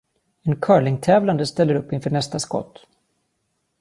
[0.45, 2.87] En curlingtävlande ställer upp inför nästa skott.